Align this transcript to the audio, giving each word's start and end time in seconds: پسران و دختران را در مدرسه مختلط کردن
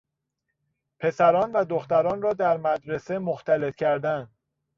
پسران 0.99 1.51
و 1.51 1.65
دختران 1.65 2.21
را 2.21 2.33
در 2.33 2.57
مدرسه 2.57 3.19
مختلط 3.19 3.75
کردن 3.75 4.29